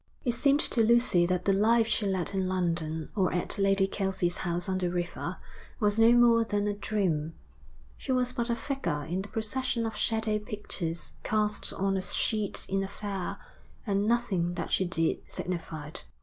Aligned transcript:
It 0.25 0.31
seemed 0.31 0.61
to 0.61 0.81
Lucy 0.81 1.27
that 1.27 1.45
the 1.45 1.53
life 1.53 1.85
she 1.85 2.07
led 2.07 2.33
in 2.33 2.47
London, 2.47 3.09
or 3.15 3.31
at 3.31 3.59
Lady 3.59 3.85
Kelsey's 3.85 4.37
house 4.37 4.67
on 4.67 4.79
the 4.79 4.89
river, 4.89 5.37
was 5.79 5.99
no 5.99 6.11
more 6.13 6.43
than 6.43 6.67
a 6.67 6.73
dream. 6.73 7.35
She 7.99 8.11
was 8.11 8.31
but 8.33 8.49
a 8.49 8.55
figure 8.55 9.03
in 9.05 9.21
the 9.21 9.27
procession 9.27 9.85
of 9.85 9.95
shadow 9.95 10.39
pictures 10.39 11.13
cast 11.21 11.71
on 11.73 11.97
a 11.97 12.01
sheet 12.01 12.65
in 12.67 12.83
a 12.83 12.87
fair, 12.87 13.37
and 13.85 14.07
nothing 14.07 14.55
that 14.55 14.71
she 14.71 14.85
did 14.85 15.19
signified. 15.29 16.01